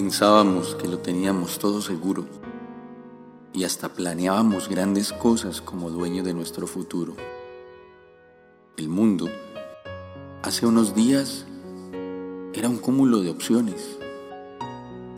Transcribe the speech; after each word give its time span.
Pensábamos 0.00 0.76
que 0.76 0.86
lo 0.86 1.00
teníamos 1.00 1.58
todo 1.58 1.82
seguro 1.82 2.24
y 3.52 3.64
hasta 3.64 3.88
planeábamos 3.88 4.68
grandes 4.68 5.12
cosas 5.12 5.60
como 5.60 5.90
dueño 5.90 6.22
de 6.22 6.34
nuestro 6.34 6.68
futuro. 6.68 7.16
El 8.76 8.90
mundo, 8.90 9.28
hace 10.44 10.66
unos 10.66 10.94
días, 10.94 11.46
era 12.54 12.68
un 12.68 12.78
cúmulo 12.78 13.22
de 13.22 13.30
opciones, 13.30 13.98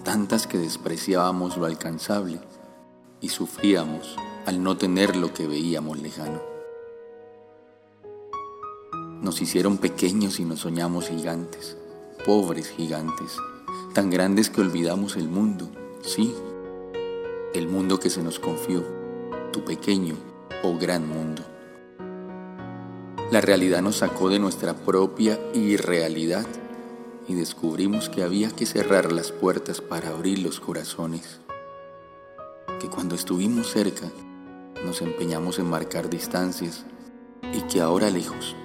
tantas 0.03 0.47
que 0.47 0.57
despreciábamos 0.57 1.59
lo 1.59 1.67
alcanzable 1.67 2.41
y 3.21 3.29
sufríamos 3.29 4.17
al 4.47 4.63
no 4.63 4.79
tener 4.79 5.15
lo 5.15 5.35
que 5.35 5.47
veíamos 5.47 6.01
lejano. 6.01 6.41
Nos 9.21 9.43
hicieron 9.43 9.77
pequeños 9.77 10.41
y 10.41 10.47
nos 10.47 10.61
soñamos 10.61 11.11
gigantes, 11.11 11.77
pobres 12.25 12.71
gigantes, 12.71 13.37
tan 13.93 14.11
grandes 14.11 14.51
que 14.51 14.61
olvidamos 14.61 15.17
el 15.17 15.29
mundo, 15.29 15.71
sí, 16.03 16.35
el 17.55 17.69
mundo 17.69 17.99
que 17.99 18.11
se 18.11 18.23
nos 18.23 18.39
confió, 18.39 18.85
tu 19.53 19.65
pequeño 19.65 20.15
o 20.63 20.79
gran 20.79 21.09
mundo. 21.09 21.43
La 23.31 23.41
realidad 23.41 23.83
nos 23.83 23.97
sacó 23.97 24.29
de 24.29 24.39
nuestra 24.39 24.75
propia 24.75 25.39
irrealidad 25.55 26.47
y 27.29 27.35
descubrimos 27.35 28.09
que 28.09 28.23
había 28.23 28.51
que 28.51 28.67
cerrar 28.67 29.13
las 29.13 29.33
puertas 29.33 29.81
para 29.81 30.11
abrir 30.11 30.41
los 30.41 30.61
corazones. 30.61 31.41
Que 32.81 32.89
cuando 32.89 33.15
estuvimos 33.15 33.71
cerca 33.71 34.11
nos 34.85 35.03
empeñamos 35.03 35.59
en 35.59 35.69
marcar 35.69 36.11
distancias 36.11 36.85
y 37.53 37.61
que 37.63 37.81
ahora 37.81 38.11
lejos 38.11 38.57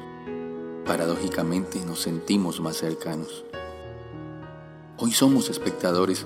paradójicamente 0.86 1.84
nos 1.84 2.02
sentimos 2.02 2.62
más 2.62 2.78
cercanos. 2.78 3.44
Hoy 4.98 5.12
somos 5.12 5.50
espectadores 5.50 6.26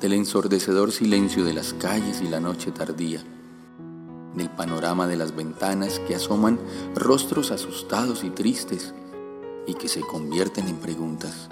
del 0.00 0.12
ensordecedor 0.12 0.90
silencio 0.90 1.44
de 1.44 1.52
las 1.52 1.74
calles 1.74 2.20
y 2.20 2.26
la 2.26 2.40
noche 2.40 2.72
tardía, 2.72 3.22
del 4.34 4.50
panorama 4.50 5.06
de 5.06 5.14
las 5.14 5.36
ventanas 5.36 6.00
que 6.00 6.16
asoman 6.16 6.58
rostros 6.96 7.52
asustados 7.52 8.24
y 8.24 8.30
tristes 8.30 8.94
y 9.68 9.74
que 9.74 9.86
se 9.86 10.00
convierten 10.00 10.66
en 10.66 10.78
preguntas. 10.78 11.48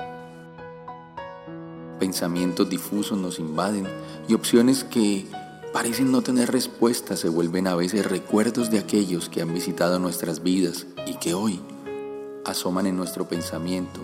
Pensamientos 2.01 2.69
difusos 2.69 3.17
nos 3.17 3.39
invaden 3.39 3.87
y 4.27 4.35
opciones 4.35 4.83
que 4.83 5.27
parecen 5.73 6.11
no 6.11 6.23
tener 6.23 6.51
respuesta 6.51 7.17
se 7.17 7.29
vuelven 7.29 7.69
a 7.69 7.77
veces 7.77 8.05
recuerdos 8.05 8.69
de 8.73 8.81
aquellos 8.81 9.29
que 9.29 9.43
han 9.43 9.55
visitado 9.55 10.01
nuestras 10.01 10.43
vidas 10.43 10.89
y 11.07 11.19
que 11.19 11.35
hoy 11.35 11.61
asoman 12.45 12.89
en 12.89 12.97
nuestro 12.97 13.29
pensamiento 13.29 14.01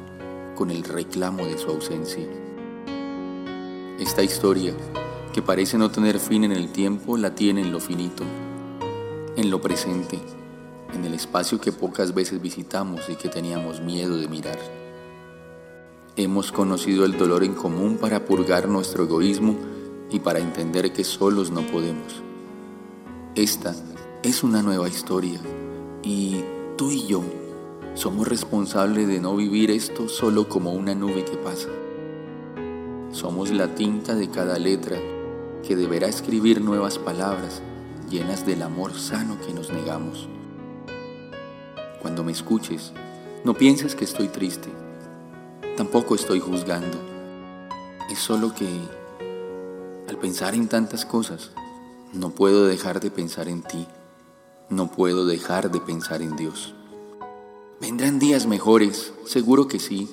con 0.62 0.70
el 0.70 0.84
reclamo 0.84 1.44
de 1.44 1.58
su 1.58 1.70
ausencia. 1.70 2.24
Esta 3.98 4.22
historia, 4.22 4.72
que 5.32 5.42
parece 5.42 5.76
no 5.76 5.90
tener 5.90 6.20
fin 6.20 6.44
en 6.44 6.52
el 6.52 6.70
tiempo, 6.70 7.16
la 7.16 7.34
tiene 7.34 7.62
en 7.62 7.72
lo 7.72 7.80
finito, 7.80 8.22
en 9.36 9.50
lo 9.50 9.60
presente, 9.60 10.20
en 10.94 11.04
el 11.04 11.14
espacio 11.14 11.60
que 11.60 11.72
pocas 11.72 12.14
veces 12.14 12.40
visitamos 12.40 13.08
y 13.08 13.16
que 13.16 13.28
teníamos 13.28 13.80
miedo 13.80 14.16
de 14.16 14.28
mirar. 14.28 14.56
Hemos 16.14 16.52
conocido 16.52 17.06
el 17.06 17.18
dolor 17.18 17.42
en 17.42 17.54
común 17.54 17.98
para 18.00 18.24
purgar 18.24 18.68
nuestro 18.68 19.02
egoísmo 19.02 19.56
y 20.12 20.20
para 20.20 20.38
entender 20.38 20.92
que 20.92 21.02
solos 21.02 21.50
no 21.50 21.62
podemos. 21.62 22.22
Esta 23.34 23.74
es 24.22 24.44
una 24.44 24.62
nueva 24.62 24.88
historia 24.88 25.40
y 26.04 26.44
tú 26.76 26.92
y 26.92 27.08
yo 27.08 27.41
somos 27.94 28.26
responsables 28.26 29.06
de 29.06 29.20
no 29.20 29.36
vivir 29.36 29.70
esto 29.70 30.08
solo 30.08 30.48
como 30.48 30.72
una 30.72 30.94
nube 30.94 31.24
que 31.24 31.36
pasa. 31.36 31.68
Somos 33.12 33.50
la 33.50 33.74
tinta 33.74 34.14
de 34.14 34.30
cada 34.30 34.58
letra 34.58 34.96
que 35.66 35.76
deberá 35.76 36.08
escribir 36.08 36.62
nuevas 36.62 36.98
palabras 36.98 37.60
llenas 38.08 38.46
del 38.46 38.62
amor 38.62 38.94
sano 38.94 39.38
que 39.46 39.52
nos 39.52 39.70
negamos. 39.70 40.26
Cuando 42.00 42.24
me 42.24 42.32
escuches, 42.32 42.92
no 43.44 43.54
pienses 43.54 43.94
que 43.94 44.04
estoy 44.04 44.28
triste. 44.28 44.70
Tampoco 45.76 46.14
estoy 46.14 46.40
juzgando. 46.40 46.98
Es 48.10 48.18
solo 48.18 48.54
que, 48.54 48.68
al 50.08 50.16
pensar 50.16 50.54
en 50.54 50.68
tantas 50.68 51.04
cosas, 51.04 51.50
no 52.12 52.30
puedo 52.30 52.66
dejar 52.66 53.00
de 53.00 53.10
pensar 53.10 53.48
en 53.48 53.62
ti. 53.62 53.86
No 54.70 54.90
puedo 54.90 55.26
dejar 55.26 55.70
de 55.70 55.80
pensar 55.80 56.22
en 56.22 56.36
Dios. 56.36 56.74
Vendrán 57.82 58.20
días 58.20 58.46
mejores, 58.46 59.12
seguro 59.24 59.66
que 59.66 59.80
sí, 59.80 60.08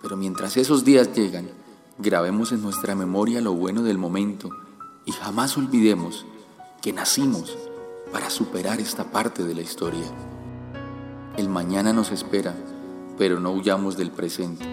pero 0.00 0.16
mientras 0.16 0.56
esos 0.56 0.84
días 0.84 1.12
llegan, 1.12 1.50
grabemos 1.98 2.52
en 2.52 2.62
nuestra 2.62 2.94
memoria 2.94 3.40
lo 3.40 3.52
bueno 3.52 3.82
del 3.82 3.98
momento 3.98 4.48
y 5.04 5.10
jamás 5.10 5.58
olvidemos 5.58 6.24
que 6.80 6.92
nacimos 6.92 7.58
para 8.12 8.30
superar 8.30 8.80
esta 8.80 9.10
parte 9.10 9.42
de 9.42 9.56
la 9.56 9.60
historia. 9.60 10.04
El 11.36 11.48
mañana 11.48 11.92
nos 11.92 12.12
espera, 12.12 12.54
pero 13.18 13.40
no 13.40 13.50
huyamos 13.50 13.96
del 13.96 14.12
presente. 14.12 14.64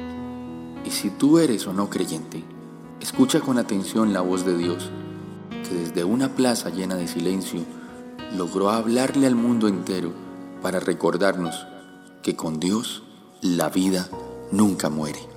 Y 0.86 0.92
si 0.92 1.09
tú 1.09 1.40
eres 1.40 1.66
o 1.66 1.74
no 1.74 1.90
creyente, 1.90 2.44
escucha 3.02 3.40
con 3.40 3.58
atención 3.58 4.14
la 4.14 4.22
voz 4.22 4.46
de 4.46 4.56
Dios, 4.56 4.92
que 5.68 5.74
desde 5.74 6.04
una 6.04 6.36
plaza 6.36 6.69
llena 6.69 6.94
de 6.98 7.08
silencio 7.08 7.62
logró 8.38 8.69
hablarle 8.69 9.25
al 9.25 9.34
mundo 9.34 9.68
entero 9.68 10.14
para 10.62 10.80
recordarnos 10.80 11.66
que 12.27 12.35
con 12.35 12.59
Dios 12.59 13.03
la 13.39 13.69
vida 13.69 14.09
nunca 14.51 14.89
muere. 14.89 15.37